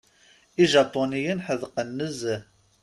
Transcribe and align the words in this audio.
Ijapuniyen 0.63 1.43
ḥedqen 1.45 1.89
nezzeh. 1.97 2.41